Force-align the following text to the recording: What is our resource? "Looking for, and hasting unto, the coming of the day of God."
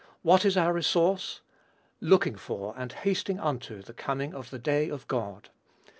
What 0.23 0.45
is 0.45 0.57
our 0.57 0.73
resource? 0.73 1.41
"Looking 1.99 2.35
for, 2.35 2.73
and 2.75 2.91
hasting 2.91 3.39
unto, 3.39 3.83
the 3.83 3.93
coming 3.93 4.33
of 4.33 4.49
the 4.49 4.57
day 4.57 4.89
of 4.89 5.07
God." 5.07 5.49